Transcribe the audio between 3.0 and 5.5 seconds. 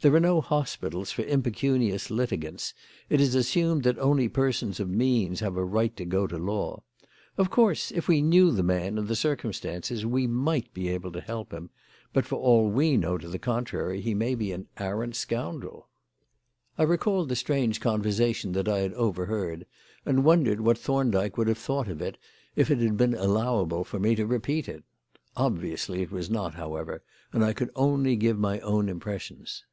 it is assumed that only persons of means